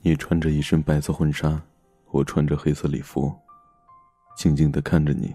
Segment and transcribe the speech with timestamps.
[0.00, 1.60] 你穿着一身白色婚纱，
[2.10, 3.34] 我穿着黑色礼服，
[4.36, 5.34] 静静的看着你。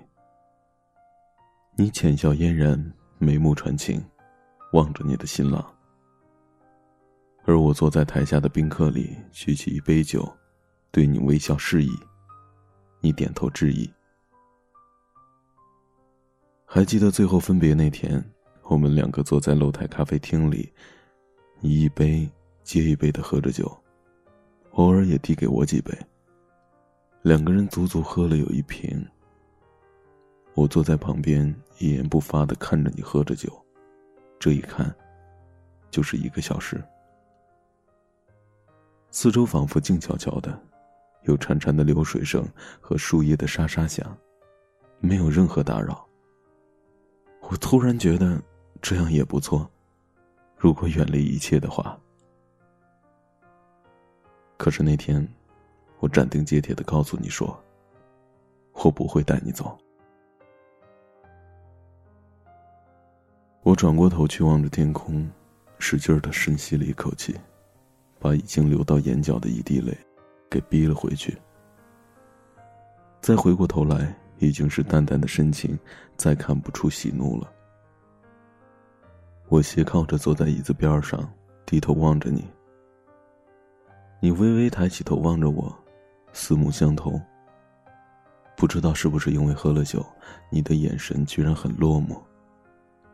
[1.76, 4.04] 你浅笑嫣然，眉目传情，
[4.72, 5.64] 望着你的新郎。
[7.46, 10.32] 而我坐在台下的宾客里，举起一杯酒，
[10.92, 11.90] 对你微笑示意。
[13.02, 13.92] 你点头致意。
[16.66, 18.24] 还记得最后分别那天，
[18.64, 20.72] 我们两个坐在露台咖啡厅里，
[21.60, 22.32] 你一杯
[22.64, 23.83] 接一杯的喝着酒，
[24.74, 25.92] 偶尔也递给我几杯。
[27.24, 29.06] 两个人足足喝了有一瓶。
[30.54, 33.50] 我坐在旁边，一言不发的看着你喝着酒，
[34.38, 34.94] 这一看，
[35.90, 36.84] 就是一个小时。
[39.10, 40.60] 四周仿佛静悄悄的。
[41.24, 42.46] 有潺潺的流水声
[42.82, 44.18] 和树叶的沙沙响，
[45.00, 46.06] 没有任何打扰。
[47.44, 48.44] 我突然觉得
[48.82, 49.66] 这样也不错，
[50.58, 51.98] 如果远离一切的话。
[54.58, 55.28] 可是那天，
[56.00, 57.62] 我斩钉截铁的告诉你说
[58.84, 59.78] ：“我不会带你走。”
[63.64, 65.30] 我转过头去望着天空，
[65.80, 67.36] 使劲的深吸了一口气，
[68.20, 69.98] 把已经流到眼角的一滴泪。
[70.54, 71.36] 给逼了回去。
[73.20, 75.76] 再回过头来，已经是淡淡的深情，
[76.16, 77.52] 再看不出喜怒了。
[79.50, 81.28] 我斜靠着坐在椅子边上，
[81.66, 82.46] 低头望着你。
[84.24, 85.78] 你微微抬起头望着我，
[86.32, 87.20] 四目相投。
[88.56, 90.02] 不知道是不是因为喝了酒，
[90.50, 92.18] 你的眼神居然很落寞，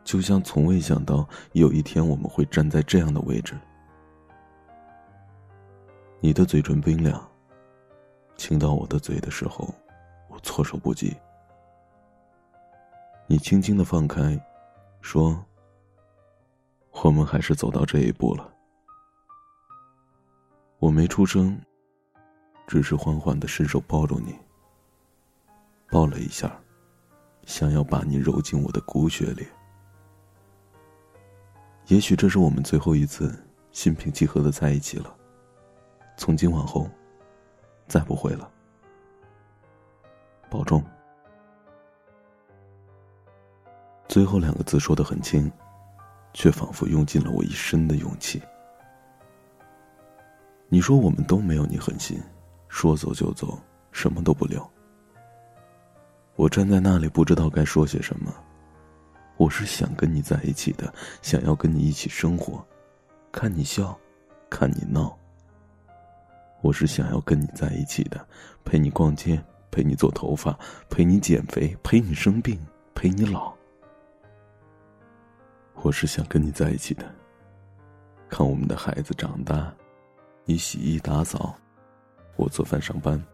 [0.04, 3.58] 就像从未想到有一天我们会站在这样的位置。
[6.20, 7.20] 你的嘴唇冰凉。
[8.36, 9.68] 亲到我的嘴的时候，
[10.28, 11.12] 我措手不及。
[13.26, 14.40] 你轻轻的放开，
[15.00, 15.44] 说
[17.02, 18.48] ：“我们还是走到这一步了。”
[20.90, 21.56] 我没出声，
[22.66, 24.34] 只是缓缓的伸手抱住你，
[25.88, 26.52] 抱了一下，
[27.46, 29.46] 想要把你揉进我的骨血里。
[31.86, 33.32] 也许这是我们最后一次
[33.70, 35.16] 心平气和的在一起了。
[36.16, 36.90] 从今往后。
[37.86, 38.48] 再不会了，
[40.48, 40.80] 保重。
[44.08, 45.50] 最后两个字说的很轻，
[46.32, 48.40] 却仿佛用尽了我一身的勇气。
[50.72, 52.16] 你说我们都没有你狠心，
[52.68, 53.58] 说走就走，
[53.90, 54.64] 什么都不留。
[56.36, 58.32] 我站在那里不知道该说些什么。
[59.36, 62.64] 我是想跟你在一起的，想要跟你一起生活，
[63.32, 63.98] 看你笑，
[64.48, 65.18] 看你闹。
[66.60, 68.24] 我是想要跟你在一起的，
[68.64, 69.42] 陪你逛街，
[69.72, 70.56] 陪你做头发，
[70.88, 72.56] 陪你减肥，陪你生病，
[72.94, 73.52] 陪你老。
[75.82, 77.04] 我是想跟你在一起的，
[78.28, 79.74] 看我们的孩子长大，
[80.50, 81.54] 你洗衣打扫，
[82.34, 83.24] 我做饭上班，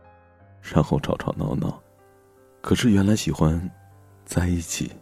[0.61, 1.83] 然后吵吵闹闹。
[2.61, 3.59] 可是原来喜欢
[4.27, 4.93] 在一起，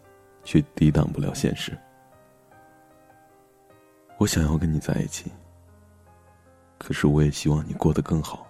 [0.44, 1.76] 却抵挡不了现实。
[4.16, 5.32] 我想要跟你在一起。
[6.78, 8.46] 可是，我也希望你过得更好。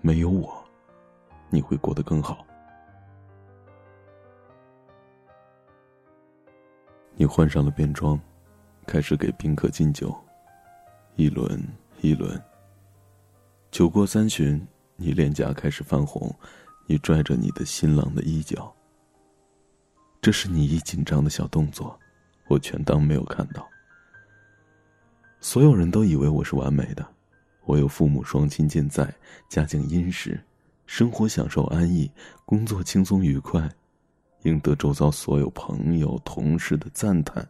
[0.00, 0.62] 没有我，
[1.50, 2.46] 你会过得更好。
[7.16, 8.16] 你换上了便装，
[8.86, 10.16] 开始给宾客敬酒，
[11.16, 11.60] 一轮
[12.02, 12.40] 一轮。
[13.70, 14.60] 酒过三巡，
[14.96, 16.34] 你脸颊开始泛红，
[16.86, 18.70] 你拽着你的新郎的衣角。
[20.20, 21.98] 这是你一紧张的小动作，
[22.48, 23.66] 我全当没有看到。
[25.40, 27.06] 所有人都以为我是完美的，
[27.64, 29.12] 我有父母双亲健在，
[29.48, 30.38] 家境殷实，
[30.86, 32.10] 生活享受安逸，
[32.44, 33.68] 工作轻松愉快，
[34.42, 37.48] 赢得周遭所有朋友同事的赞叹，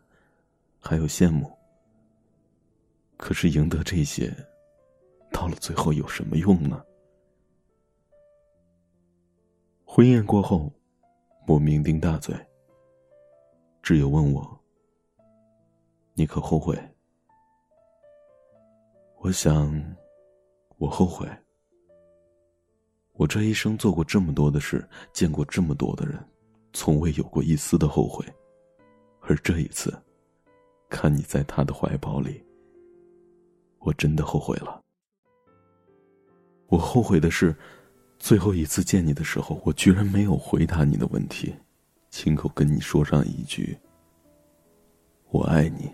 [0.79, 1.51] 还有羡慕。
[3.23, 4.35] 可是赢得这些，
[5.31, 6.85] 到了最后有什么用呢？
[9.85, 10.69] 婚宴过后，
[11.47, 12.35] 我酩酊大醉。
[13.81, 14.61] 挚友问我
[16.15, 16.77] ：“你可后悔？”
[19.23, 19.73] 我想，
[20.79, 21.25] 我后悔。
[23.13, 26.19] 我这一生做过这么多的事，见过这么多的人，
[26.73, 28.27] 从未有过一丝的后悔。
[29.21, 29.97] 而这一次，
[30.91, 32.45] 看你在他的怀抱里，
[33.83, 34.81] 我真的后悔了。
[36.69, 37.55] 我后悔的是，
[38.19, 41.55] 最后一次见你的时候，我居然没有回答你的问题，
[42.11, 43.79] 亲口跟你说上一句
[45.31, 45.93] ：“我爱你。”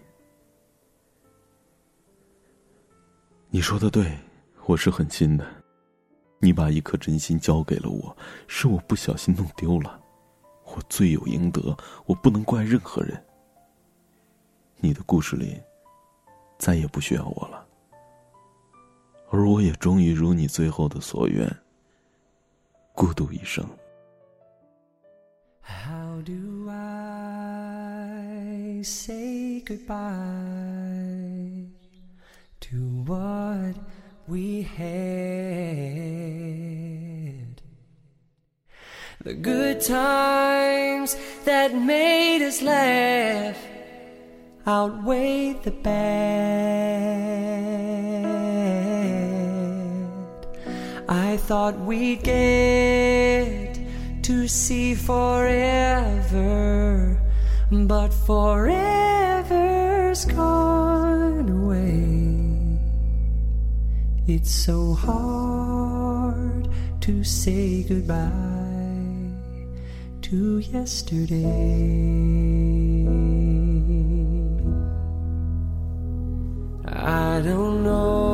[3.50, 4.16] 你说的对，
[4.66, 5.44] 我是狠心的。
[6.40, 10.00] 你把一颗真心交给了我，是我不小心弄丢了，
[10.64, 11.76] 我罪有应得，
[12.06, 13.20] 我不能怪任何人。
[14.76, 15.60] 你的故事里，
[16.58, 17.66] 再也不需要我了。
[19.30, 21.52] 而我也终于如你最后的所愿，
[22.94, 23.68] 孤独一生。
[25.60, 31.66] How do I say goodbye
[32.60, 33.74] to what
[34.26, 34.78] we had?
[39.24, 41.14] The good times
[41.44, 43.58] that made us laugh
[44.64, 46.77] outweigh the bad.
[51.48, 53.80] Thought we'd get
[54.22, 56.38] to see forever,
[57.72, 58.76] but forever's
[60.26, 62.04] gone away.
[64.26, 66.68] It's so hard
[67.00, 68.28] to say goodbye
[70.20, 71.46] to yesterday.
[76.84, 78.27] I don't know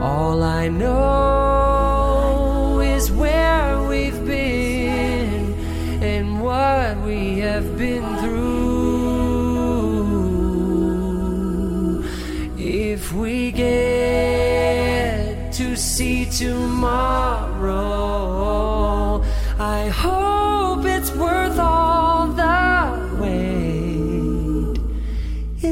[0.00, 5.54] All I know is where we've been
[6.02, 8.40] and what we have been through.
[12.58, 17.09] If we get to see tomorrow,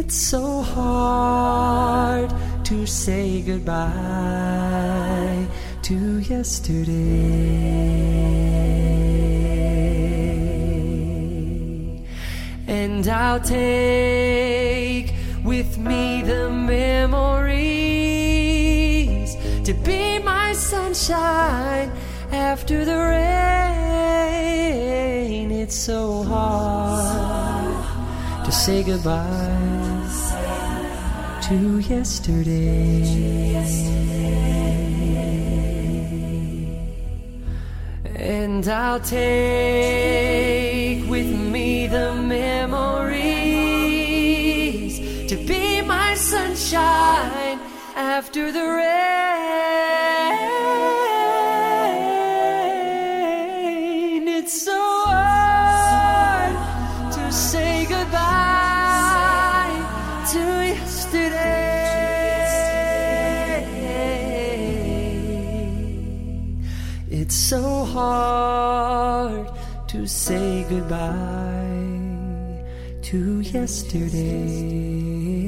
[0.08, 2.32] It's so hard
[2.64, 3.86] to say goodbye
[5.82, 6.88] to yesterday.
[12.66, 15.12] And I'll take
[15.44, 17.36] with me the memories
[19.66, 21.92] to be my sunshine
[22.32, 24.40] after the rain.
[25.50, 27.74] It's so hard
[28.46, 29.97] to say goodbye
[31.48, 33.48] to yesterday.
[38.16, 39.18] And I'll take
[41.08, 42.98] with me the memories
[45.30, 47.58] to be my sunshine
[47.96, 49.17] after the rain.
[67.48, 69.48] So hard
[69.88, 72.62] to say goodbye
[73.00, 75.47] to yesterday.